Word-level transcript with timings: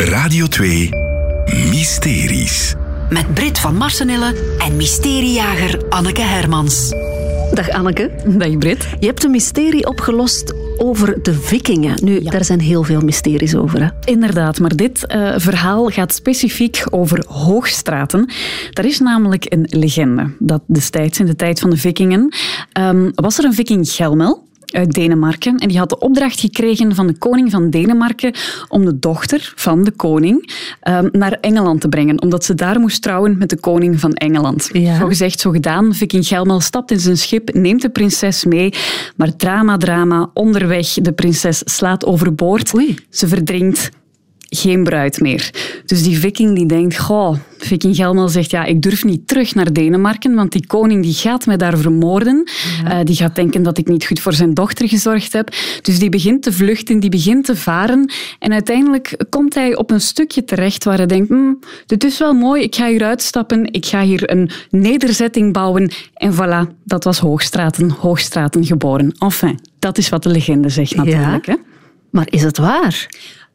Radio 0.00 0.46
2 0.46 0.88
Mysteries. 1.70 2.74
Met 3.10 3.34
Brit 3.34 3.58
van 3.58 3.76
Marsenille 3.76 4.34
en 4.58 4.76
mysteriejager 4.76 5.88
Anneke 5.88 6.20
Hermans. 6.20 6.90
Dag 7.54 7.70
Anneke. 7.70 8.10
Dag 8.26 8.58
Brit. 8.58 8.88
Je 9.00 9.06
hebt 9.06 9.24
een 9.24 9.30
mysterie 9.30 9.86
opgelost 9.86 10.54
over 10.78 11.22
de 11.22 11.34
vikingen. 11.34 12.04
Nu, 12.04 12.20
daar 12.20 12.44
zijn 12.44 12.60
heel 12.60 12.82
veel 12.82 13.00
mysteries 13.00 13.54
over. 13.54 13.82
Hè? 13.82 13.88
Inderdaad, 14.04 14.58
maar 14.58 14.76
dit 14.76 15.04
uh, 15.08 15.34
verhaal 15.36 15.88
gaat 15.88 16.14
specifiek 16.14 16.86
over 16.90 17.24
Hoogstraten. 17.28 18.30
Er 18.72 18.84
is 18.84 18.98
namelijk 18.98 19.46
een 19.48 19.66
legende 19.70 20.30
dat 20.38 20.62
destijds 20.66 21.20
in 21.20 21.26
de 21.26 21.36
tijd 21.36 21.60
van 21.60 21.70
de 21.70 21.76
vikingen 21.76 22.34
um, 22.78 23.10
was 23.14 23.38
er 23.38 23.44
een 23.44 23.54
viking 23.54 23.88
Gelmel 23.88 24.48
uit 24.72 24.92
Denemarken. 24.92 25.56
En 25.56 25.68
die 25.68 25.78
had 25.78 25.88
de 25.88 25.98
opdracht 25.98 26.40
gekregen 26.40 26.94
van 26.94 27.06
de 27.06 27.18
koning 27.18 27.50
van 27.50 27.70
Denemarken 27.70 28.34
om 28.68 28.84
de 28.84 28.98
dochter 28.98 29.52
van 29.56 29.84
de 29.84 29.90
koning 29.90 30.52
um, 30.88 31.08
naar 31.12 31.32
Engeland 31.40 31.80
te 31.80 31.88
brengen, 31.88 32.22
omdat 32.22 32.44
ze 32.44 32.54
daar 32.54 32.80
moest 32.80 33.02
trouwen 33.02 33.38
met 33.38 33.50
de 33.50 33.60
koning 33.60 34.00
van 34.00 34.12
Engeland. 34.12 34.68
Ja. 34.72 34.98
Zo 34.98 35.06
gezegd, 35.06 35.40
zo 35.40 35.50
gedaan. 35.50 35.94
Viking 35.94 36.26
Gelmel 36.26 36.60
stapt 36.60 36.90
in 36.90 37.00
zijn 37.00 37.16
schip, 37.16 37.54
neemt 37.54 37.82
de 37.82 37.90
prinses 37.90 38.44
mee, 38.44 38.72
maar 39.16 39.36
drama, 39.36 39.76
drama, 39.76 40.30
onderweg, 40.34 40.88
de 40.88 41.12
prinses 41.12 41.62
slaat 41.64 42.04
overboord. 42.04 42.74
Oei. 42.74 42.96
Ze 43.10 43.28
verdrinkt 43.28 43.90
geen 44.50 44.84
bruid 44.84 45.20
meer. 45.20 45.50
Dus 45.84 46.02
die 46.02 46.18
viking 46.18 46.54
die 46.54 46.66
denkt, 46.66 46.98
goh, 46.98 47.36
viking 47.58 47.96
Gelmel 47.96 48.28
zegt, 48.28 48.50
ja, 48.50 48.64
ik 48.64 48.82
durf 48.82 49.04
niet 49.04 49.28
terug 49.28 49.54
naar 49.54 49.72
Denemarken, 49.72 50.34
want 50.34 50.52
die 50.52 50.66
koning 50.66 51.02
die 51.02 51.14
gaat 51.14 51.46
mij 51.46 51.56
daar 51.56 51.78
vermoorden. 51.78 52.48
Ja. 52.84 52.98
Uh, 52.98 53.04
die 53.04 53.16
gaat 53.16 53.34
denken 53.34 53.62
dat 53.62 53.78
ik 53.78 53.88
niet 53.88 54.06
goed 54.06 54.20
voor 54.20 54.32
zijn 54.32 54.54
dochter 54.54 54.88
gezorgd 54.88 55.32
heb. 55.32 55.52
Dus 55.82 55.98
die 55.98 56.08
begint 56.08 56.42
te 56.42 56.52
vluchten, 56.52 57.00
die 57.00 57.10
begint 57.10 57.44
te 57.44 57.56
varen. 57.56 58.12
En 58.38 58.52
uiteindelijk 58.52 59.24
komt 59.28 59.54
hij 59.54 59.76
op 59.76 59.90
een 59.90 60.00
stukje 60.00 60.44
terecht 60.44 60.84
waar 60.84 60.96
hij 60.96 61.06
denkt, 61.06 61.28
hm, 61.28 61.54
dit 61.86 62.04
is 62.04 62.18
wel 62.18 62.32
mooi, 62.32 62.62
ik 62.62 62.74
ga 62.74 62.88
hier 62.88 63.04
uitstappen, 63.04 63.72
ik 63.72 63.86
ga 63.86 64.02
hier 64.02 64.30
een 64.30 64.50
nederzetting 64.70 65.52
bouwen. 65.52 65.90
En 66.14 66.34
voilà, 66.34 66.76
dat 66.84 67.04
was 67.04 67.18
Hoogstraten, 67.18 67.90
Hoogstraten 67.90 68.64
geboren. 68.64 69.14
Enfin, 69.18 69.58
dat 69.78 69.98
is 69.98 70.08
wat 70.08 70.22
de 70.22 70.28
legende 70.28 70.68
zegt 70.68 70.94
natuurlijk. 70.94 71.46
Ja. 71.46 71.52
Hè? 71.52 71.58
Maar 72.10 72.26
is 72.30 72.42
het 72.42 72.58
waar? 72.58 73.08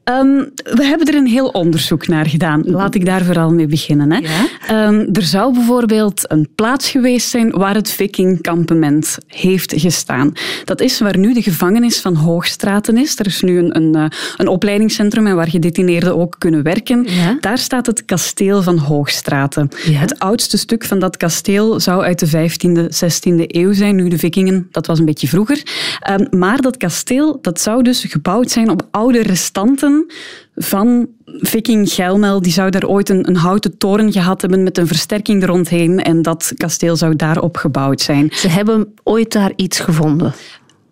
Um, 0.09 0.52
we 0.56 0.84
hebben 0.84 1.08
er 1.08 1.16
een 1.16 1.28
heel 1.28 1.48
onderzoek 1.48 2.08
naar 2.08 2.25
gedaan. 2.25 2.64
Laat 2.66 2.95
ik 2.95 3.06
daar 3.06 3.23
vooral 3.23 3.53
mee 3.53 3.67
beginnen. 3.67 4.11
Hè. 4.11 4.17
Ja? 4.17 4.88
Um, 4.88 5.09
er 5.14 5.22
zou 5.22 5.53
bijvoorbeeld 5.53 6.31
een 6.31 6.50
plaats 6.56 6.89
geweest 6.89 7.30
zijn 7.30 7.50
waar 7.50 7.75
het 7.75 7.92
vikingkampement 7.92 9.17
heeft 9.28 9.73
gestaan. 9.76 10.31
Dat 10.66 10.81
is 10.81 11.00
waar 11.00 11.17
nu 11.17 11.33
de 11.33 11.42
gevangenis 11.42 12.00
van 12.00 12.16
Hoogstraten 12.16 12.98
is. 12.98 13.20
Er 13.20 13.26
is 13.26 13.42
nu 13.42 13.58
een, 13.58 13.76
een, 13.76 14.11
een 14.38 14.48
opleidingscentrum 14.48 15.28
en 15.28 15.36
waar 15.36 15.50
gedetineerden 15.50 16.17
ook 16.17 16.36
kunnen 16.38 16.64
werken. 16.64 17.06
Ja? 17.08 17.38
Daar 17.39 17.58
staat 17.58 17.86
het 17.86 18.06
kasteel 18.06 18.61
van 18.61 18.78
Hoogstraten. 18.78 19.70
Ja? 19.86 20.00
Het 20.00 20.20
oudste 20.20 20.58
stuk 20.58 20.86
van 20.86 21.00
dat 21.00 21.17
kasteel 21.17 21.80
zou 21.80 22.03
uit 22.03 22.20
de 22.20 22.28
15e, 22.28 22.81
16e 22.81 23.48
eeuw 23.48 23.73
zijn. 23.73 23.95
Nu 23.95 24.08
de 24.08 24.17
vikingen, 24.17 24.67
dat 24.72 24.88
was 24.88 25.00
een 25.00 25.06
beetje 25.06 25.28
vroeger. 25.28 25.64
Um, 26.09 26.39
maar 26.39 26.61
dat 26.61 26.78
kasteel 26.78 27.38
dat 27.42 27.61
zou 27.61 27.83
dus 27.83 28.03
gebouwd 28.03 28.52
zijn 28.52 28.70
op 28.70 28.88
oude 28.92 29.22
restanten 29.22 29.95
van 30.56 31.08
viking 31.26 31.90
Gelmel. 31.90 32.42
Die 32.42 32.52
zou 32.52 32.70
daar 32.70 32.86
ooit 32.86 33.10
een, 33.10 33.28
een, 33.28 33.36
houten 33.36 33.78
toren 33.78 34.12
gehad 34.12 34.42
hebben 34.42 34.64
met 34.64 34.78
een 34.78 34.88
versterking 34.88 35.42
er 35.42 35.48
rondheen. 35.48 36.04
En 36.04 36.22
dat 36.22 36.54
kasteel 36.58 36.96
zou 36.96 37.16
daarop 37.16 37.58
gebouwd 37.58 38.02
zijn. 38.02 38.30
Ze 38.32 38.48
hebben 38.48 38.94
ooit 39.04 39.32
daar 39.32 39.52
iets 39.56 39.80
gevonden. 39.80 40.34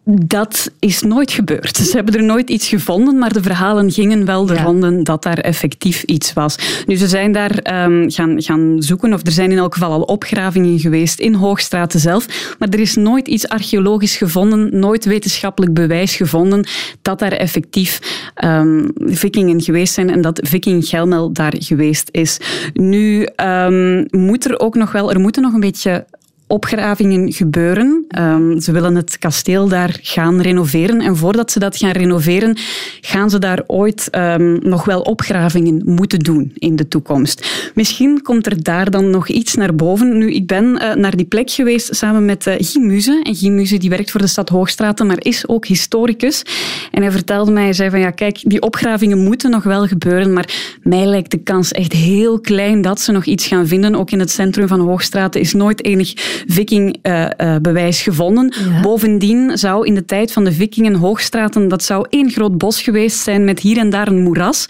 Dat 0.06 0.72
is 0.80 1.02
nooit 1.02 1.32
gebeurd. 1.32 1.78
Ze 1.78 1.96
hebben 1.96 2.14
er 2.16 2.23
nooit 2.23 2.50
iets 2.50 2.68
gevonden, 2.68 3.18
maar 3.18 3.34
de 3.34 3.42
verhalen 3.42 3.92
gingen 3.92 4.26
wel 4.26 4.46
de 4.46 4.54
Ja. 4.54 4.64
ronden 4.64 5.04
dat 5.04 5.23
daar 5.23 5.38
effectief 5.38 6.04
iets 6.04 6.34
was. 6.34 6.56
Nu, 6.86 6.96
ze 6.96 7.08
zijn 7.08 7.32
daar 7.32 7.58
ehm, 7.58 8.09
gaan, 8.09 8.42
gaan 8.42 8.76
zoeken, 8.80 9.14
of 9.14 9.26
er 9.26 9.31
zijn 9.31 9.52
in 9.52 9.58
elk 9.58 9.74
geval 9.74 9.92
al 9.92 10.02
opgravingen 10.02 10.80
geweest 10.80 11.20
in 11.20 11.34
Hoogstraten 11.34 12.00
zelf, 12.00 12.56
maar 12.59 12.70
er 12.70 12.80
is 12.80 12.96
nooit 12.96 13.28
iets 13.28 13.47
archeologisch 13.47 14.16
gevonden, 14.16 14.80
nooit 14.80 15.06
wetenschappelijk 15.06 15.74
bewijs 15.74 16.16
gevonden 16.16 16.66
dat 17.02 17.19
daar 17.19 17.31
effectief 17.31 18.00
ehm, 18.36 18.88
vikingen 18.96 19.62
geweest 19.62 19.94
zijn 19.94 20.09
en 20.09 20.22
dat 20.22 20.40
viking 20.44 20.86
Gelmel 20.86 21.31
daar 21.34 21.53
geweest 21.58 22.09
is. 22.12 22.38
Nu 22.74 23.24
ehm, 23.36 24.06
moet 24.12 24.46
er 24.46 24.59
ook 24.59 24.75
nog 24.75 24.92
wel, 24.92 25.12
er 25.12 25.19
moeten 25.19 25.42
nog 25.42 25.53
een 25.53 25.59
beetje 25.59 26.06
opgravingen 26.48 27.34
gebeuren. 27.34 28.06
Um, 28.20 28.59
ze 28.62 28.72
willen 28.72 28.96
het 28.96 29.18
kasteel 29.18 29.68
daar 29.68 30.00
gaan 30.02 30.42
renoveren. 30.42 31.02
En 31.02 31.18
voordat 31.18 31.52
ze 31.52 31.59
dat 31.59 31.78
gaan 31.78 31.92
renoveren, 31.92 32.58
gaan 33.02 33.30
ze 33.30 33.40
daar 33.40 33.64
ooit 33.68 34.08
um, 34.12 34.59
nog 34.62 34.86
wel 34.86 35.02
opgravingen 35.02 35.81
moeten 35.86 36.20
doen 36.20 36.52
in 36.56 36.76
de 36.76 36.88
toekomst. 36.88 37.72
Misschien 37.76 38.22
komt 38.22 38.46
er 38.46 38.64
daar 38.64 38.92
dan 38.92 39.09
nog 39.09 39.28
iets 39.28 39.56
naar 39.56 39.76
boven. 39.76 40.18
Nu, 40.18 40.34
ik 40.34 40.48
ben 40.48 40.66
uh, 40.66 40.94
naar 40.94 41.16
die 41.16 41.26
plek 41.26 41.52
geweest 41.52 41.96
samen 41.96 42.26
met 42.26 42.48
uh, 42.48 42.54
Guy. 42.58 43.22
En 43.24 43.36
Guy 43.36 43.78
die 43.78 43.90
werkt 43.90 44.12
voor 44.12 44.22
de 44.22 44.28
stad 44.28 44.50
Hoogstraten, 44.50 45.08
maar 45.08 45.18
is 45.20 45.48
ook 45.48 45.66
historicus. 45.66 46.44
En 46.92 47.02
hij 47.02 47.12
vertelde 47.12 47.52
mij, 47.52 47.64
hij 47.64 47.74
zei 47.74 47.90
van 47.90 48.00
ja, 48.00 48.10
kijk, 48.10 48.40
die 48.44 48.62
opgravingen 48.62 49.24
moeten 49.24 49.52
nog 49.52 49.64
wel 49.64 49.88
gebeuren, 49.88 50.34
maar 50.34 50.78
mij 50.84 51.06
lijkt 51.06 51.31
de 51.31 51.38
kans 51.38 51.72
echt 51.72 51.94
heel 51.94 52.40
klein 52.40 52.81
dat 52.81 53.02
ze 53.02 53.12
nog 53.12 53.25
iets 53.25 53.48
gaan 53.48 53.68
vinden. 53.68 53.96
Ook 53.96 54.12
in 54.12 54.20
het 54.20 54.31
centrum 54.31 54.68
van 54.68 54.80
Hoogstraten 54.80 55.42
is 55.42 55.54
nooit 55.54 55.86
enig 55.86 56.32
vikingbewijs 56.47 57.97
uh, 57.97 58.03
gevonden. 58.03 58.53
Ja. 58.69 58.81
Bovendien 58.81 59.57
zou 59.57 59.85
in 59.85 59.95
de 59.95 60.05
tijd 60.05 60.31
van 60.31 60.44
de 60.44 60.51
vikingen 60.51 60.95
Hoogstraten, 60.95 61.67
dat 61.67 61.83
zou 61.83 62.05
één 62.09 62.29
groot 62.29 62.57
bos 62.57 62.81
geweest 62.81 63.17
zijn 63.17 63.44
met 63.44 63.59
hier 63.59 63.77
en 63.77 63.89
daar 63.89 64.07
een 64.07 64.23
moeras. 64.23 64.66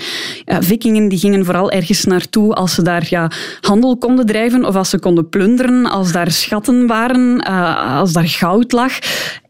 Vikingen 0.45 1.07
die 1.07 1.19
gingen 1.19 1.45
vooral 1.45 1.71
ergens 1.71 2.05
naartoe 2.05 2.53
als 2.53 2.73
ze 2.73 2.81
daar 2.81 3.07
ja, 3.09 3.31
handel 3.61 3.97
konden 3.97 4.25
drijven 4.25 4.65
of 4.65 4.75
als 4.75 4.89
ze 4.89 4.99
konden 4.99 5.29
plunderen, 5.29 5.85
als 5.85 6.11
daar 6.11 6.31
schatten 6.31 6.87
waren, 6.87 7.45
uh, 7.49 7.97
als 7.99 8.13
daar 8.13 8.27
goud 8.27 8.71
lag 8.71 8.91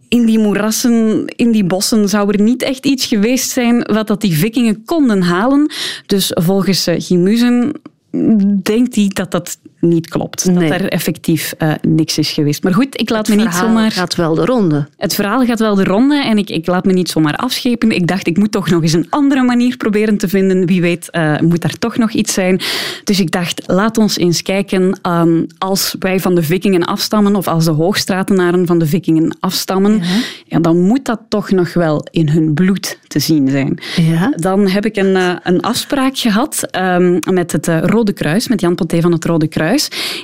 in 0.07 0.25
die 0.25 0.39
moerassen, 0.39 1.25
in 1.35 1.51
die 1.51 1.63
bossen, 1.63 2.09
zou 2.09 2.31
er 2.31 2.41
niet 2.41 2.61
echt 2.61 2.85
iets 2.85 3.05
geweest 3.05 3.49
zijn 3.49 3.81
wat 3.81 4.07
dat 4.07 4.21
die 4.21 4.37
vikingen 4.37 4.85
konden 4.85 5.21
halen. 5.21 5.71
Dus 6.05 6.31
volgens 6.33 6.87
Gimuzen 6.97 7.71
denkt 8.63 8.95
hij 8.95 9.11
dat 9.13 9.31
dat 9.31 9.57
niet 9.83 10.09
klopt. 10.09 10.45
Nee. 10.45 10.69
Dat 10.69 10.79
er 10.79 10.89
effectief 10.89 11.53
uh, 11.59 11.73
niks 11.81 12.17
is 12.17 12.31
geweest. 12.31 12.63
Maar 12.63 12.73
goed, 12.73 12.99
ik 12.99 13.09
laat 13.09 13.27
het 13.27 13.35
me 13.35 13.43
niet 13.43 13.53
zomaar... 13.53 13.83
Het 13.83 13.93
gaat 13.93 14.15
wel 14.15 14.35
de 14.35 14.45
ronde. 14.45 14.87
Het 14.97 15.15
verhaal 15.15 15.45
gaat 15.45 15.59
wel 15.59 15.75
de 15.75 15.83
ronde 15.83 16.23
en 16.23 16.37
ik, 16.37 16.49
ik 16.49 16.67
laat 16.67 16.85
me 16.85 16.93
niet 16.93 17.09
zomaar 17.09 17.35
afschepen. 17.35 17.91
Ik 17.91 18.07
dacht, 18.07 18.27
ik 18.27 18.37
moet 18.37 18.51
toch 18.51 18.69
nog 18.69 18.81
eens 18.81 18.93
een 18.93 19.07
andere 19.09 19.43
manier 19.43 19.77
proberen 19.77 20.17
te 20.17 20.27
vinden. 20.27 20.65
Wie 20.65 20.81
weet 20.81 21.07
uh, 21.11 21.39
moet 21.39 21.61
daar 21.61 21.77
toch 21.79 21.97
nog 21.97 22.11
iets 22.11 22.33
zijn. 22.33 22.61
Dus 23.03 23.19
ik 23.19 23.31
dacht, 23.31 23.61
laat 23.65 23.97
ons 23.97 24.17
eens 24.17 24.41
kijken. 24.41 24.99
Um, 25.07 25.47
als 25.57 25.95
wij 25.99 26.19
van 26.19 26.35
de 26.35 26.43
vikingen 26.43 26.85
afstammen 26.85 27.35
of 27.35 27.47
als 27.47 27.65
de 27.65 27.71
hoogstratenaren 27.71 28.65
van 28.65 28.79
de 28.79 28.85
vikingen 28.85 29.37
afstammen, 29.39 29.93
ja. 29.93 30.03
Ja, 30.45 30.59
dan 30.59 30.79
moet 30.81 31.05
dat 31.05 31.19
toch 31.29 31.51
nog 31.51 31.73
wel 31.73 32.07
in 32.11 32.29
hun 32.29 32.53
bloed 32.53 32.99
te 33.07 33.19
zien 33.19 33.49
zijn. 33.49 33.79
Ja. 33.95 34.33
Dan 34.35 34.67
heb 34.67 34.85
ik 34.85 34.95
een, 34.95 35.15
uh, 35.15 35.35
een 35.43 35.61
afspraak 35.61 36.17
gehad 36.17 36.67
um, 36.75 37.19
met 37.31 37.51
het 37.51 37.67
Rode 37.67 38.13
Kruis, 38.13 38.47
met 38.47 38.61
Jan 38.61 38.75
Poté 38.75 39.01
van 39.01 39.11
het 39.11 39.25
Rode 39.25 39.47
Kruis. 39.47 39.72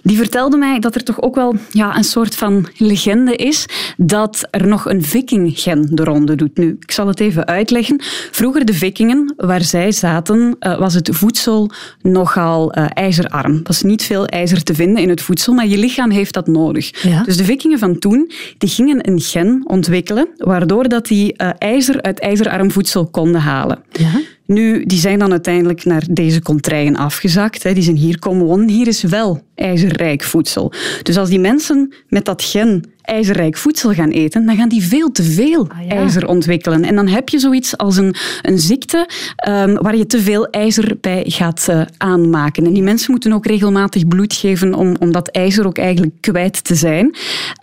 Die 0.03 0.17
vertelde 0.17 0.57
mij 0.57 0.79
dat 0.79 0.95
er 0.95 1.03
toch 1.03 1.21
ook 1.21 1.35
wel 1.35 1.55
ja, 1.71 1.97
een 1.97 2.03
soort 2.03 2.35
van 2.35 2.67
legende 2.77 3.35
is 3.35 3.65
dat 3.97 4.47
er 4.51 4.67
nog 4.67 4.89
een 4.89 5.03
vikinggen 5.03 5.95
de 5.95 6.03
ronde 6.03 6.35
doet. 6.35 6.57
Nu, 6.57 6.77
ik 6.79 6.91
zal 6.91 7.07
het 7.07 7.19
even 7.19 7.47
uitleggen. 7.47 8.01
Vroeger 8.31 8.65
de 8.65 8.73
vikingen, 8.73 9.33
waar 9.37 9.63
zij 9.63 9.91
zaten, 9.91 10.55
uh, 10.59 10.79
was 10.79 10.93
het 10.93 11.09
voedsel 11.11 11.71
nogal 12.01 12.77
uh, 12.77 12.85
ijzerarm. 12.93 13.53
Er 13.53 13.61
was 13.63 13.81
niet 13.81 14.03
veel 14.03 14.25
ijzer 14.25 14.63
te 14.63 14.73
vinden 14.73 15.03
in 15.03 15.09
het 15.09 15.21
voedsel, 15.21 15.53
maar 15.53 15.67
je 15.67 15.77
lichaam 15.77 16.09
heeft 16.09 16.33
dat 16.33 16.47
nodig. 16.47 17.03
Ja. 17.03 17.23
Dus 17.23 17.37
de 17.37 17.43
vikingen 17.43 17.79
van 17.79 17.99
toen, 17.99 18.31
die 18.57 18.69
gingen 18.69 19.07
een 19.09 19.19
gen 19.19 19.61
ontwikkelen, 19.65 20.27
waardoor 20.37 20.87
dat 20.87 21.07
die 21.07 21.33
uh, 21.37 21.49
ijzer 21.57 22.01
uit 22.01 22.19
ijzerarm 22.19 22.71
voedsel 22.71 23.07
konden 23.07 23.41
halen. 23.41 23.83
Ja. 23.91 24.11
Nu, 24.49 24.85
die 24.85 24.99
zijn 24.99 25.19
dan 25.19 25.31
uiteindelijk 25.31 25.85
naar 25.85 26.03
deze 26.11 26.41
contraien 26.41 26.95
afgezakt. 26.95 27.63
Hè. 27.63 27.73
Die 27.73 27.83
zijn 27.83 27.95
hier 27.95 28.19
komen 28.19 28.45
wonen. 28.45 28.69
Hier 28.69 28.87
is 28.87 29.03
wel 29.03 29.41
ijzerrijk 29.55 30.23
voedsel. 30.23 30.71
Dus 31.03 31.17
als 31.17 31.29
die 31.29 31.39
mensen 31.39 31.93
met 32.07 32.25
dat 32.25 32.43
gen 32.43 32.83
ijzerrijk 33.09 33.57
voedsel 33.57 33.93
gaan 33.93 34.09
eten, 34.09 34.45
dan 34.45 34.55
gaan 34.55 34.69
die 34.69 34.83
veel 34.83 35.11
te 35.11 35.23
veel 35.23 35.67
ah, 35.69 35.85
ja. 35.87 35.95
ijzer 35.95 36.27
ontwikkelen. 36.27 36.83
En 36.83 36.95
dan 36.95 37.07
heb 37.07 37.29
je 37.29 37.39
zoiets 37.39 37.77
als 37.77 37.97
een, 37.97 38.15
een 38.41 38.59
ziekte 38.59 39.07
um, 39.47 39.73
waar 39.81 39.95
je 39.95 40.05
te 40.05 40.21
veel 40.21 40.47
ijzer 40.47 40.97
bij 41.01 41.23
gaat 41.27 41.67
uh, 41.69 41.81
aanmaken. 41.97 42.65
En 42.65 42.73
die 42.73 42.83
mensen 42.83 43.11
moeten 43.11 43.33
ook 43.33 43.45
regelmatig 43.45 44.07
bloed 44.07 44.33
geven 44.33 44.73
om, 44.73 44.95
om 44.99 45.11
dat 45.11 45.27
ijzer 45.27 45.65
ook 45.65 45.77
eigenlijk 45.77 46.13
kwijt 46.19 46.63
te 46.63 46.75
zijn. 46.75 47.15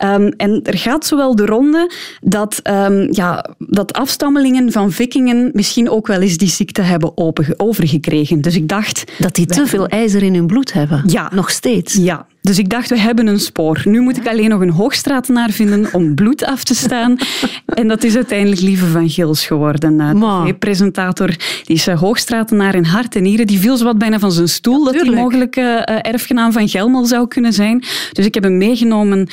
Um, 0.03 0.27
en 0.27 0.59
er 0.63 0.77
gaat 0.77 1.05
zowel 1.05 1.35
de 1.35 1.45
ronde 1.45 1.91
dat, 2.21 2.59
um, 2.63 3.07
ja, 3.11 3.45
dat 3.57 3.93
afstammelingen 3.93 4.71
van 4.71 4.91
vikingen 4.91 5.49
misschien 5.53 5.89
ook 5.89 6.07
wel 6.07 6.21
eens 6.21 6.37
die 6.37 6.49
ziekte 6.49 6.81
hebben 6.81 7.11
overgekregen. 7.57 8.41
Dus 8.41 8.55
ik 8.55 8.67
dacht... 8.67 9.03
Dat 9.17 9.35
die 9.35 9.45
te 9.45 9.67
veel 9.67 9.87
ijzer 9.87 10.23
in 10.23 10.33
hun 10.33 10.47
bloed 10.47 10.73
hebben? 10.73 11.03
Ja. 11.05 11.31
Nog 11.33 11.49
steeds? 11.49 11.93
Ja. 11.93 12.25
Dus 12.47 12.57
ik 12.57 12.69
dacht, 12.69 12.89
we 12.89 12.99
hebben 12.99 13.27
een 13.27 13.39
spoor. 13.39 13.81
Nu 13.83 14.01
moet 14.01 14.17
ik 14.17 14.27
alleen 14.27 14.49
nog 14.49 14.61
een 14.61 14.69
hoogstratenaar 14.69 15.49
vinden 15.49 15.93
om 15.93 16.15
bloed 16.15 16.45
af 16.45 16.63
te 16.63 16.75
staan. 16.75 17.17
en 17.65 17.87
dat 17.87 18.03
is 18.03 18.15
uiteindelijk 18.15 18.61
Lieve 18.61 18.85
van 18.85 19.09
Gils 19.09 19.45
geworden. 19.45 19.93
Uh, 19.99 20.45
de 20.45 20.53
presentator 20.53 21.27
die 21.63 21.75
is 21.75 21.87
uh, 21.87 21.99
hoogstratenaar 21.99 22.75
in 22.75 22.83
hart 22.83 23.15
en 23.15 23.23
nieren. 23.23 23.47
Die 23.47 23.59
viel 23.59 23.77
zo 23.77 23.83
wat 23.83 23.97
bijna 23.97 24.19
van 24.19 24.31
zijn 24.31 24.47
stoel 24.47 24.83
dat 24.83 24.95
hij 24.95 25.09
mogelijk 25.09 25.55
uh, 25.55 25.81
erfgenaam 26.01 26.51
van 26.51 26.69
Gelmel 26.69 27.05
zou 27.05 27.27
kunnen 27.27 27.53
zijn. 27.53 27.83
Dus 28.11 28.25
ik 28.25 28.33
heb 28.33 28.43
hem 28.43 28.57
meegenomen 28.57 29.27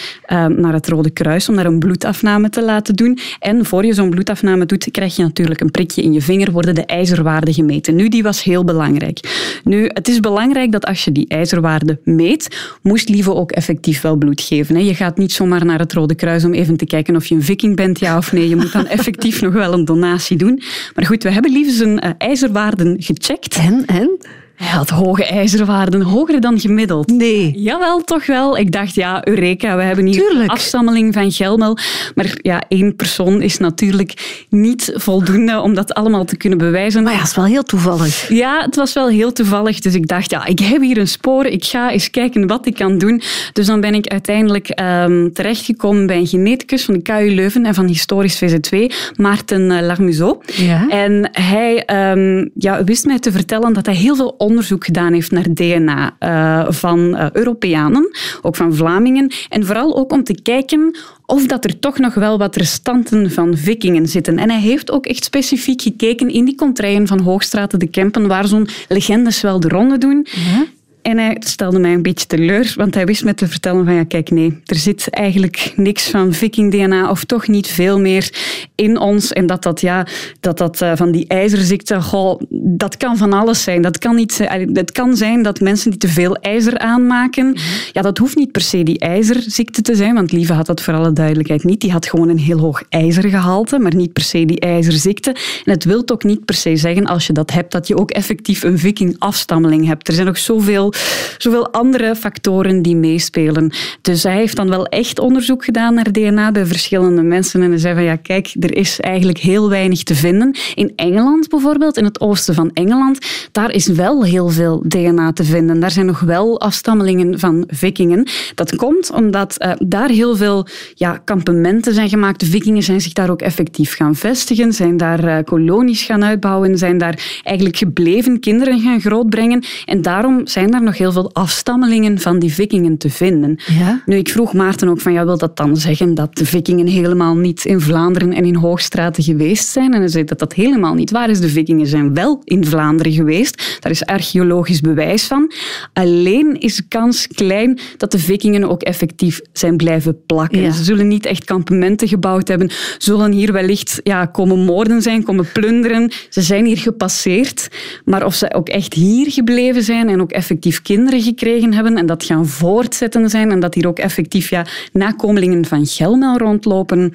naar 0.49 0.72
het 0.72 0.88
Rode 0.88 1.11
Kruis 1.11 1.49
om 1.49 1.56
daar 1.56 1.66
een 1.66 1.78
bloedafname 1.78 2.50
te 2.50 2.62
laten 2.62 2.94
doen. 2.94 3.19
En 3.38 3.64
voor 3.64 3.84
je 3.84 3.94
zo'n 3.94 4.11
bloedafname 4.11 4.66
doet, 4.66 4.90
krijg 4.90 5.16
je 5.16 5.22
natuurlijk 5.22 5.61
een 5.61 5.70
prikje 5.70 6.02
in 6.02 6.12
je 6.12 6.22
vinger, 6.22 6.52
worden 6.52 6.75
de 6.75 6.84
ijzerwaarden 6.87 7.55
gemeten. 7.55 7.94
Nu, 7.94 8.08
die 8.08 8.22
was 8.22 8.43
heel 8.43 8.64
belangrijk. 8.64 9.20
Nu, 9.64 9.90
het 9.93 10.08
is 10.08 10.20
belangrijk 10.20 10.72
dat 10.72 10.87
als 10.87 11.05
je 11.05 11.12
die 11.12 11.28
ijzerwaarde 11.28 11.99
meet, 12.05 12.56
moest 12.82 13.04
Lieve 13.09 13.35
ook 13.35 13.53
effectief 13.53 14.01
wel 14.01 14.17
bloed 14.17 14.41
geven. 14.41 14.85
Je 14.85 14.95
gaat 14.95 15.19
niet 15.19 15.33
zomaar 15.33 15.65
naar 15.65 15.79
het 15.79 15.93
Rode 15.93 16.15
Kruis 16.15 16.45
om 16.45 16.53
even 16.53 16.77
te 16.77 16.87
kijken 16.87 17.17
of 17.17 17.27
je 17.27 17.35
een 17.35 17.43
viking 17.43 17.77
bent, 17.77 17.99
ja 17.99 18.17
of 18.17 18.33
nee. 18.33 18.49
Je 18.49 18.56
moet 18.56 18.73
dan 18.73 18.87
effectief 18.99 19.41
nog 19.41 19.53
wel 19.53 19.73
een 19.73 19.85
donatie 19.85 20.37
doen. 20.37 20.62
Maar 20.95 21.06
goed, 21.06 21.23
we 21.23 21.31
hebben 21.31 21.53
Lieve 21.53 21.71
zijn 21.71 22.05
uh, 22.05 22.11
ijzerwaarden 22.19 22.97
gecheckt. 23.03 23.56
En? 23.56 23.85
En? 23.87 24.19
Hij 24.64 24.72
had 24.72 24.88
hoge 24.88 25.25
ijzerwaarden, 25.25 26.02
hoger 26.02 26.40
dan 26.40 26.61
gemiddeld. 26.61 27.08
Nee. 27.08 27.52
Jawel, 27.56 28.00
toch 28.00 28.26
wel. 28.26 28.58
Ik 28.58 28.72
dacht, 28.72 28.94
ja, 28.94 29.26
Eureka, 29.26 29.76
we 29.76 29.82
hebben 29.82 30.06
hier 30.06 30.26
Tuurlijk. 30.28 30.50
afstammeling 30.50 31.14
van 31.14 31.32
Gelmel. 31.32 31.78
Maar 32.14 32.38
ja, 32.43 32.62
één 32.69 32.96
persoon 32.96 33.43
is 33.43 33.58
natuurlijk 33.58 34.44
niet 34.49 34.93
voldoende 34.94 35.61
om 35.61 35.75
dat 35.75 35.94
allemaal 35.94 36.25
te 36.25 36.37
kunnen 36.37 36.58
bewijzen. 36.58 37.02
Maar 37.02 37.12
ja, 37.12 37.19
het 37.19 37.28
is 37.28 37.37
wel 37.37 37.44
heel 37.44 37.62
toevallig. 37.62 38.28
Ja, 38.28 38.61
het 38.61 38.76
was 38.76 38.93
wel 38.93 39.08
heel 39.08 39.32
toevallig. 39.32 39.81
Dus 39.81 39.94
ik 39.94 40.08
dacht, 40.08 40.31
ja, 40.31 40.46
ik 40.46 40.58
heb 40.58 40.81
hier 40.81 40.99
een 40.99 41.08
spoor. 41.08 41.44
Ik 41.44 41.64
ga 41.64 41.90
eens 41.90 42.11
kijken 42.11 42.46
wat 42.46 42.66
ik 42.66 42.75
kan 42.75 42.99
doen. 42.99 43.22
Dus 43.52 43.66
dan 43.66 43.81
ben 43.81 43.94
ik 43.94 44.06
uiteindelijk 44.06 44.81
um, 44.81 45.32
terechtgekomen 45.32 46.06
bij 46.06 46.16
een 46.16 46.26
geneticus 46.26 46.84
van 46.84 46.94
de 46.94 47.02
KU 47.02 47.34
Leuven 47.34 47.66
en 47.66 47.75
van 47.75 47.87
Historisch 47.87 48.44
VZ2, 48.44 48.78
Maarten 49.16 49.70
uh, 49.70 49.81
Larmuseau. 49.81 50.37
Ja. 50.46 50.88
En 50.88 51.28
hij 51.32 51.88
um, 52.12 52.50
ja, 52.55 52.84
wist 52.84 53.05
mij 53.05 53.19
te 53.19 53.32
vertellen 53.32 53.72
dat 53.72 53.87
hij 53.87 53.94
heel 53.94 54.16
veel 54.16 54.28
onderzoek 54.28 54.52
gedaan 54.62 55.12
heeft 55.12 55.31
naar 55.31 55.55
DNA 55.55 56.17
uh, 56.21 56.73
van 56.73 56.99
uh, 56.99 57.27
Europeanen, 57.33 58.11
ook 58.43 58.56
van 58.56 58.75
Vlamingen. 58.75 59.33
En 59.49 59.67
vooral 59.67 59.97
ook 59.97 60.12
om 60.12 60.25
te 60.25 60.43
kijken 60.43 60.97
of 61.27 61.47
dat 61.47 61.65
er 61.65 61.79
toch 61.79 61.99
nog 61.99 62.15
wel 62.15 62.39
wat 62.39 62.56
restanten 62.56 63.31
van 63.31 63.56
vikingen 63.56 64.09
zitten. 64.09 64.39
En 64.39 64.51
hij 64.51 64.61
heeft 64.61 64.91
ook 64.91 65.06
echt 65.06 65.25
specifiek 65.25 65.83
gekeken 65.83 66.29
in 66.29 66.45
die 66.45 66.55
contraien 66.55 67.06
van 67.06 67.21
Hoogstraten, 67.21 67.79
de 67.79 67.87
Kempen, 67.87 68.29
waar 68.29 68.47
zo'n 68.47 68.69
legendes 68.89 69.41
wel 69.41 69.61
de 69.61 69.69
ronde 69.69 69.99
doen. 69.99 70.27
Ja. 70.31 70.65
En 71.05 71.19
hij 71.19 71.37
stelde 71.39 71.79
mij 71.79 71.93
een 71.93 72.03
beetje 72.03 72.27
teleur, 72.27 72.73
want 72.77 72.95
hij 72.95 73.06
wist 73.06 73.25
me 73.25 73.35
te 73.35 73.49
vertellen 73.49 73.85
van 73.85 73.95
ja, 73.95 74.05
kijk, 74.05 74.31
nee, 74.31 74.61
er 74.65 74.77
zit 74.77 75.11
eigenlijk 75.11 75.73
niks 75.77 76.11
van 76.11 76.33
viking-DNA 76.33 77.11
of 77.11 77.25
toch 77.25 77.49
niet 77.49 77.67
veel 77.67 78.01
meer 78.01 78.33
in 78.75 78.99
ons. 78.99 79.33
En 79.33 79.47
dat 79.47 79.62
dat, 79.62 79.81
ja, 79.81 80.06
dat, 80.41 80.59
dat 80.59 80.81
uh, 80.81 80.93
van 80.95 81.11
die 81.11 81.27
ijzerziekte, 81.29 82.03
goh, 82.03 82.41
dat 82.51 82.97
kan 82.97 83.17
van 83.17 83.33
alles 83.33 83.62
zijn. 83.62 83.83
Dat 83.83 83.99
kan, 83.99 84.15
niet, 84.15 84.39
uh, 84.41 84.67
het 84.73 84.93
kan 84.93 85.17
zijn 85.17 85.43
dat 85.43 85.61
mensen 85.61 85.91
die 85.91 85.99
te 85.99 86.09
veel 86.09 86.37
ijzer 86.37 86.79
aanmaken, 86.79 87.57
ja, 87.93 88.03
dat 88.03 88.19
hoeft 88.19 88.37
niet 88.37 88.53
per 88.53 88.62
se 88.62 88.83
die 88.83 88.99
ijzerziekte 88.99 89.83
te 89.83 89.95
zijn, 89.95 90.15
want 90.15 90.33
Lieve 90.33 90.53
had 90.53 90.67
dat 90.67 90.83
voor 90.83 90.95
alle 90.95 91.12
duidelijkheid 91.12 91.65
niet. 91.65 91.81
Die 91.81 91.93
had 91.93 92.07
gewoon 92.07 92.29
een 92.29 92.39
heel 92.39 92.59
hoog 92.59 92.83
ijzergehalte, 92.89 93.79
maar 93.79 93.95
niet 93.95 94.12
per 94.12 94.23
se 94.23 94.45
die 94.45 94.61
ijzerziekte. 94.61 95.31
En 95.65 95.73
het 95.73 95.85
wil 95.85 96.03
ook 96.07 96.25
niet 96.25 96.45
per 96.45 96.55
se 96.55 96.77
zeggen, 96.77 97.05
als 97.05 97.27
je 97.27 97.33
dat 97.33 97.53
hebt, 97.53 97.73
dat 97.73 97.87
je 97.87 97.97
ook 97.97 98.11
effectief 98.11 98.62
een 98.62 98.79
viking-afstammeling 98.79 99.87
hebt. 99.87 100.09
Er 100.09 100.15
zijn 100.15 100.27
nog 100.27 100.39
zoveel 100.39 100.93
zoveel 101.38 101.73
andere 101.73 102.17
factoren 102.17 102.82
die 102.82 102.96
meespelen. 102.96 103.73
Dus 104.00 104.23
hij 104.23 104.37
heeft 104.37 104.56
dan 104.56 104.69
wel 104.69 104.87
echt 104.87 105.19
onderzoek 105.19 105.64
gedaan 105.64 105.94
naar 105.94 106.12
DNA 106.12 106.52
bij 106.52 106.67
verschillende 106.67 107.23
mensen. 107.23 107.62
En 107.62 107.70
hij 107.70 107.79
zei 107.79 107.94
van 107.94 108.02
ja, 108.02 108.17
kijk, 108.17 108.52
er 108.61 108.76
is 108.76 109.00
eigenlijk 109.00 109.38
heel 109.38 109.69
weinig 109.69 110.02
te 110.02 110.14
vinden. 110.14 110.55
In 110.75 110.93
Engeland 110.96 111.49
bijvoorbeeld, 111.49 111.96
in 111.96 112.05
het 112.05 112.20
oosten 112.20 112.55
van 112.55 112.70
Engeland, 112.73 113.19
daar 113.52 113.70
is 113.70 113.87
wel 113.87 114.25
heel 114.25 114.49
veel 114.49 114.85
DNA 114.87 115.32
te 115.32 115.44
vinden. 115.44 115.81
Daar 115.81 115.91
zijn 115.91 116.06
nog 116.06 116.20
wel 116.20 116.61
afstammelingen 116.61 117.38
van 117.38 117.64
vikingen. 117.67 118.29
Dat 118.55 118.76
komt 118.76 119.11
omdat 119.11 119.55
uh, 119.58 119.73
daar 119.79 120.08
heel 120.08 120.37
veel 120.37 120.67
ja, 120.94 121.20
kampementen 121.25 121.94
zijn 121.94 122.08
gemaakt. 122.08 122.40
De 122.40 122.47
vikingen 122.47 122.82
zijn 122.82 123.00
zich 123.00 123.12
daar 123.12 123.31
ook 123.31 123.43
effectief 123.43 123.97
gaan 123.97 124.14
vestigen, 124.14 124.73
zijn 124.73 124.97
daar 124.97 125.25
uh, 125.25 125.38
kolonies 125.44 126.02
gaan 126.02 126.25
uitbouwen, 126.25 126.79
zijn 126.79 126.99
daar 126.99 127.40
eigenlijk 127.43 127.76
gebleven 127.76 128.40
kinderen 128.40 128.81
gaan 128.81 129.00
grootbrengen. 129.00 129.64
En 129.85 130.02
daarom 130.02 130.47
zijn 130.47 130.70
daar 130.70 130.82
nog 130.85 130.99
heel 130.99 131.13
veel 131.13 131.31
afstammelingen 131.33 132.19
van 132.19 132.39
die 132.39 132.55
vikingen 132.55 132.99
te 132.99 133.11
vinden. 133.11 133.59
Ja? 133.67 134.03
Nu, 134.07 134.17
ik 134.17 134.29
vroeg 134.29 134.53
Maarten 134.53 134.89
ook 134.89 135.01
van, 135.01 135.13
ja, 135.13 135.25
wil 135.25 135.39
dat 135.39 135.57
dan 135.57 135.77
zeggen 135.77 136.15
dat 136.15 136.37
de 136.37 136.47
vikingen 136.47 136.87
helemaal 136.87 137.37
niet 137.37 137.65
in 137.65 137.81
Vlaanderen 137.81 138.33
en 138.33 138.45
in 138.45 138.55
Hoogstraten 138.55 139.23
geweest 139.23 139.69
zijn? 139.69 139.93
En 139.93 139.99
hij 139.99 140.09
zei 140.09 140.25
dat 140.25 140.39
dat 140.39 140.53
helemaal 140.53 140.95
niet 140.95 141.11
waar 141.11 141.31
is. 141.31 141.41
De 141.41 141.49
vikingen 141.49 141.87
zijn 141.87 142.15
wel 142.15 142.41
in 142.45 142.65
Vlaanderen 142.65 143.13
geweest. 143.13 143.79
Daar 143.81 143.93
is 143.93 144.05
archeologisch 144.05 144.81
bewijs 144.81 145.25
van. 145.25 145.53
Alleen 145.93 146.61
is 146.61 146.77
de 146.77 146.85
kans 146.89 147.27
klein 147.27 147.79
dat 147.97 148.13
de 148.13 148.19
vikingen 148.19 148.71
ook 148.71 148.83
effectief 148.83 149.41
zijn 149.53 149.77
blijven 149.77 150.25
plakken. 150.27 150.61
Ja. 150.61 150.71
Ze 150.71 150.85
zullen 150.85 151.09
niet 151.09 151.27
echt 151.27 151.45
kampementen 151.45 152.09
gebouwd 152.09 152.49
hebben, 152.49 152.71
zullen 152.99 153.33
hier 153.33 153.53
wellicht 153.53 154.01
ja, 154.03 154.27
komen 154.27 154.59
moorden 154.59 155.03
zijn, 155.03 155.23
komen 155.23 155.47
plunderen. 155.53 156.13
Ze 156.29 156.43
zijn 156.43 156.67
hier 156.67 156.79
gepasseerd, 156.79 157.69
maar 158.05 158.25
of 158.25 158.35
ze 158.35 158.55
ook 158.55 158.69
echt 158.69 158.95
hier 158.95 159.31
gebleven 159.31 159.83
zijn 159.83 160.09
en 160.09 160.21
ook 160.21 160.33
effectief 160.33 160.74
kinderen 160.82 161.21
gekregen 161.21 161.73
hebben 161.73 161.97
en 161.97 162.06
dat 162.06 162.25
gaan 162.25 162.47
voortzetten 162.47 163.31
zijn 163.31 163.50
en 163.50 163.61
dat 163.61 163.75
hier 163.75 163.88
ook 163.88 163.99
effectief 163.99 164.50
ja, 164.50 164.67
nakomelingen 164.93 165.65
van 165.65 165.87
Gelmel 165.87 166.38
rondlopen, 166.38 167.12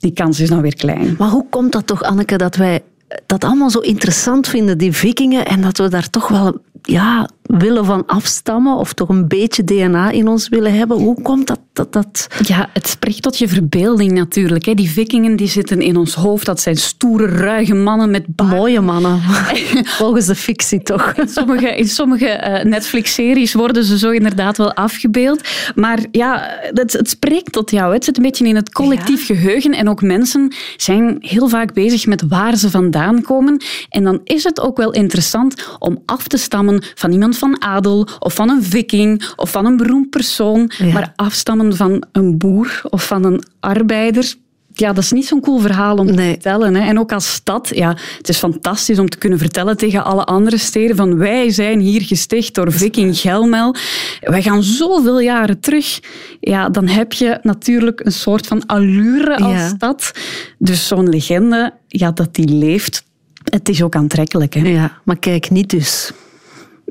die 0.00 0.12
kans 0.12 0.40
is 0.40 0.48
nou 0.48 0.62
weer 0.62 0.76
klein. 0.76 1.14
Maar 1.18 1.28
hoe 1.28 1.46
komt 1.50 1.72
dat 1.72 1.86
toch, 1.86 2.02
Anneke, 2.02 2.36
dat 2.36 2.56
wij 2.56 2.82
dat 3.26 3.44
allemaal 3.44 3.70
zo 3.70 3.78
interessant 3.78 4.48
vinden, 4.48 4.78
die 4.78 4.92
vikingen, 4.92 5.46
en 5.46 5.60
dat 5.60 5.78
we 5.78 5.88
daar 5.88 6.10
toch 6.10 6.28
wel 6.28 6.60
ja, 6.82 7.28
willen 7.42 7.84
van 7.84 8.06
afstammen 8.06 8.76
of 8.76 8.92
toch 8.92 9.08
een 9.08 9.28
beetje 9.28 9.64
DNA 9.64 10.10
in 10.10 10.28
ons 10.28 10.48
willen 10.48 10.74
hebben. 10.74 10.96
Hoe 10.96 11.22
komt 11.22 11.46
dat? 11.46 11.60
dat, 11.78 11.92
dat... 11.92 12.28
Ja, 12.46 12.68
het 12.72 12.88
spreekt 12.88 13.22
tot 13.22 13.38
je 13.38 13.48
verbeelding 13.48 14.12
natuurlijk. 14.12 14.64
Hè. 14.64 14.74
Die 14.74 14.90
vikingen 14.90 15.36
die 15.36 15.48
zitten 15.48 15.80
in 15.80 15.96
ons 15.96 16.14
hoofd. 16.14 16.46
Dat 16.46 16.60
zijn 16.60 16.76
stoere, 16.76 17.26
ruige 17.26 17.74
mannen 17.74 18.10
met 18.10 18.24
baard. 18.26 18.50
Mooie 18.50 18.80
mannen. 18.80 19.20
Volgens 20.00 20.26
de 20.26 20.34
fictie 20.34 20.82
toch. 20.82 21.12
In 21.12 21.28
sommige, 21.28 21.76
in 21.76 21.88
sommige 21.88 22.26
uh, 22.26 22.70
Netflix-series 22.70 23.54
worden 23.54 23.84
ze 23.84 23.98
zo 23.98 24.10
inderdaad 24.10 24.56
wel 24.56 24.74
afgebeeld. 24.74 25.48
Maar 25.74 25.98
ja, 26.10 26.58
het, 26.72 26.92
het 26.92 27.10
spreekt 27.10 27.52
tot 27.52 27.70
jou. 27.70 27.92
Het 27.92 28.04
zit 28.04 28.16
een 28.16 28.22
beetje 28.22 28.46
in 28.46 28.56
het 28.56 28.72
collectief 28.72 29.28
ja. 29.28 29.34
geheugen. 29.34 29.72
En 29.72 29.88
ook 29.88 30.02
mensen 30.02 30.54
zijn 30.76 31.16
heel 31.20 31.48
vaak 31.48 31.72
bezig 31.72 32.06
met 32.06 32.22
waar 32.28 32.56
ze 32.56 32.70
vandaan 32.70 33.22
komen. 33.22 33.62
En 33.88 34.04
dan 34.04 34.20
is 34.24 34.44
het 34.44 34.60
ook 34.60 34.76
wel 34.76 34.92
interessant 34.92 35.76
om 35.78 36.02
af 36.06 36.28
te 36.28 36.36
stammen 36.36 36.77
van 36.94 37.12
iemand 37.12 37.38
van 37.38 37.62
adel 37.62 38.08
of 38.18 38.34
van 38.34 38.48
een 38.48 38.62
viking 38.62 39.32
of 39.36 39.50
van 39.50 39.66
een 39.66 39.76
beroemd 39.76 40.10
persoon, 40.10 40.70
ja. 40.78 40.92
maar 40.92 41.12
afstammen 41.16 41.76
van 41.76 42.04
een 42.12 42.38
boer 42.38 42.80
of 42.82 43.06
van 43.06 43.24
een 43.24 43.42
arbeider. 43.60 44.34
Ja, 44.72 44.92
dat 44.92 45.04
is 45.04 45.12
niet 45.12 45.26
zo'n 45.26 45.40
cool 45.40 45.58
verhaal 45.58 45.96
om 45.96 46.06
nee. 46.06 46.14
te 46.14 46.22
vertellen. 46.22 46.74
Hè. 46.74 46.88
En 46.88 46.98
ook 46.98 47.12
als 47.12 47.32
stad, 47.32 47.70
ja, 47.74 47.96
het 48.18 48.28
is 48.28 48.38
fantastisch 48.38 48.98
om 48.98 49.08
te 49.08 49.18
kunnen 49.18 49.38
vertellen 49.38 49.76
tegen 49.76 50.04
alle 50.04 50.24
andere 50.24 50.58
steden 50.58 50.96
van 50.96 51.16
wij 51.16 51.50
zijn 51.50 51.80
hier 51.80 52.02
gesticht 52.02 52.54
door 52.54 52.72
Viking 52.72 53.18
Gelmel. 53.18 53.74
Wij 54.20 54.42
gaan 54.42 54.62
zoveel 54.62 55.20
jaren 55.20 55.60
terug. 55.60 56.00
Ja, 56.40 56.68
dan 56.68 56.86
heb 56.86 57.12
je 57.12 57.38
natuurlijk 57.42 58.00
een 58.04 58.12
soort 58.12 58.46
van 58.46 58.66
allure 58.66 59.36
als 59.36 59.52
ja. 59.52 59.68
stad. 59.68 60.12
Dus 60.58 60.86
zo'n 60.86 61.08
legende, 61.08 61.74
ja, 61.88 62.10
dat 62.10 62.34
die 62.34 62.48
leeft, 62.48 63.04
het 63.44 63.68
is 63.68 63.82
ook 63.82 63.94
aantrekkelijk. 63.94 64.54
Hè. 64.54 64.68
Ja, 64.68 65.00
maar 65.04 65.18
kijk, 65.18 65.50
niet 65.50 65.70
dus. 65.70 66.12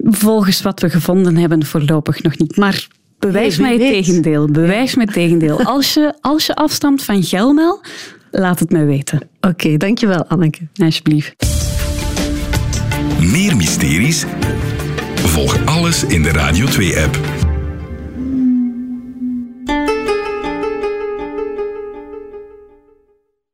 Volgens 0.04 0.62
wat 0.62 0.80
we 0.80 0.90
gevonden 0.90 1.38
hebben, 1.38 1.66
voorlopig 1.66 2.24
nog 2.24 2.38
niet. 2.38 2.58
Maar 2.58 2.88
bewijs 3.20 3.58
mij 3.58 3.72
het 3.72 3.82
tegendeel. 3.82 4.52
Bewijs 4.52 4.96
mij 4.96 5.06
het 5.06 5.14
tegendeel. 5.14 5.64
Als 5.64 5.94
je, 5.94 6.14
als 6.22 6.46
je 6.46 6.56
afstamt 6.56 7.04
van 7.04 7.24
Gelmel, 7.24 7.82
laat 8.32 8.60
het 8.60 8.72
mij 8.72 8.86
weten. 8.86 9.20
Oké, 9.38 9.48
okay, 9.48 9.78
dankjewel 9.78 10.26
Anneke. 10.26 10.68
Alsjeblieft. 10.76 11.36
Meer 13.20 13.56
mysteries? 13.56 14.26
Volg 15.16 15.66
alles 15.66 16.04
in 16.04 16.24
de 16.24 16.32
Radio 16.32 16.66
2-app. 16.66 17.37